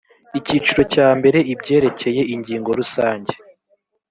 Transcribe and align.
icyiciro 0.39 0.81
cya 0.93 1.07
mbere 1.17 1.39
ibyerekeye 1.53 2.21
ingingo 2.35 2.69
rusange 2.79 3.33